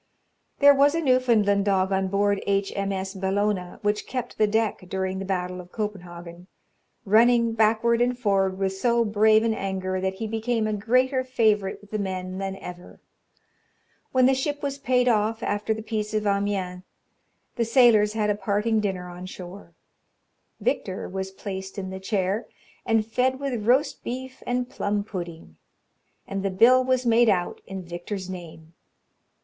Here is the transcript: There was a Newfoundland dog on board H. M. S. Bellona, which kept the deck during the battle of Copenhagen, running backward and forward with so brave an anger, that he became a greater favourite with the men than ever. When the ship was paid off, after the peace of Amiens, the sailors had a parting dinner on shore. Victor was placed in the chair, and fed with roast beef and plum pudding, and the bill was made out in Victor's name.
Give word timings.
There 0.57 0.73
was 0.73 0.95
a 0.95 0.99
Newfoundland 0.99 1.65
dog 1.65 1.91
on 1.91 2.07
board 2.07 2.41
H. 2.47 2.73
M. 2.75 2.91
S. 2.91 3.13
Bellona, 3.13 3.77
which 3.83 4.07
kept 4.07 4.39
the 4.39 4.47
deck 4.47 4.79
during 4.89 5.19
the 5.19 5.25
battle 5.25 5.61
of 5.61 5.71
Copenhagen, 5.71 6.47
running 7.05 7.53
backward 7.53 8.01
and 8.01 8.17
forward 8.17 8.57
with 8.57 8.73
so 8.75 9.05
brave 9.05 9.43
an 9.43 9.53
anger, 9.53 10.01
that 10.01 10.15
he 10.15 10.25
became 10.25 10.65
a 10.65 10.73
greater 10.73 11.23
favourite 11.23 11.81
with 11.81 11.91
the 11.91 11.99
men 11.99 12.39
than 12.39 12.55
ever. 12.55 12.99
When 14.11 14.25
the 14.25 14.33
ship 14.33 14.63
was 14.63 14.79
paid 14.79 15.07
off, 15.07 15.43
after 15.43 15.71
the 15.71 15.83
peace 15.83 16.15
of 16.15 16.25
Amiens, 16.25 16.81
the 17.55 17.63
sailors 17.63 18.13
had 18.13 18.31
a 18.31 18.35
parting 18.35 18.79
dinner 18.79 19.07
on 19.07 19.27
shore. 19.27 19.75
Victor 20.59 21.07
was 21.07 21.29
placed 21.29 21.77
in 21.77 21.91
the 21.91 21.99
chair, 21.99 22.47
and 22.87 23.05
fed 23.05 23.39
with 23.39 23.67
roast 23.67 24.03
beef 24.03 24.41
and 24.47 24.67
plum 24.67 25.03
pudding, 25.03 25.57
and 26.27 26.41
the 26.41 26.49
bill 26.49 26.83
was 26.83 27.05
made 27.05 27.29
out 27.29 27.61
in 27.67 27.83
Victor's 27.83 28.31
name. 28.31 28.73